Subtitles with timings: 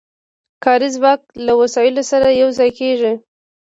[0.63, 3.13] کاري ځواک له وسایلو سره یو ځای کېږي